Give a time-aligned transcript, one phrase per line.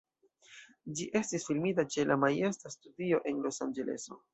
[1.01, 4.25] Ĝi estis filmita ĉe la Majesta Studio en Los-Anĝeleso.